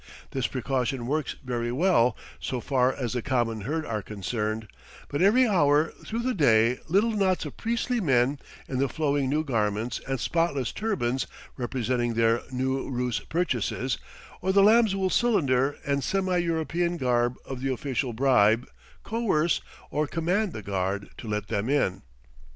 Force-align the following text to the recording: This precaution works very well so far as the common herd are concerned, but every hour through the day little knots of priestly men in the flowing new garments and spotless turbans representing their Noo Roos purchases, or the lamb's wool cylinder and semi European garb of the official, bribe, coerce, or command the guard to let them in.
This 0.31 0.47
precaution 0.47 1.05
works 1.05 1.35
very 1.45 1.71
well 1.71 2.17
so 2.39 2.59
far 2.59 2.91
as 2.91 3.13
the 3.13 3.21
common 3.21 3.61
herd 3.61 3.85
are 3.85 4.01
concerned, 4.01 4.67
but 5.09 5.21
every 5.21 5.47
hour 5.47 5.93
through 6.03 6.23
the 6.23 6.33
day 6.33 6.79
little 6.87 7.11
knots 7.11 7.45
of 7.45 7.55
priestly 7.55 8.01
men 8.01 8.39
in 8.67 8.79
the 8.79 8.89
flowing 8.89 9.29
new 9.29 9.43
garments 9.43 10.01
and 10.07 10.19
spotless 10.19 10.71
turbans 10.71 11.27
representing 11.55 12.15
their 12.15 12.41
Noo 12.51 12.89
Roos 12.89 13.19
purchases, 13.19 13.99
or 14.41 14.51
the 14.51 14.63
lamb's 14.63 14.95
wool 14.95 15.11
cylinder 15.11 15.77
and 15.85 16.03
semi 16.03 16.35
European 16.37 16.97
garb 16.97 17.35
of 17.45 17.61
the 17.61 17.71
official, 17.71 18.11
bribe, 18.11 18.67
coerce, 19.03 19.61
or 19.91 20.07
command 20.07 20.51
the 20.51 20.63
guard 20.63 21.11
to 21.19 21.27
let 21.27 21.47
them 21.47 21.69
in. 21.69 22.01